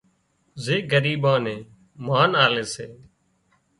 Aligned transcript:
زي 0.63 0.77
ڳريٻان 0.91 1.37
نين 1.45 1.61
مانَ 2.05 2.29
آلي 2.45 2.65
سي 2.73 2.87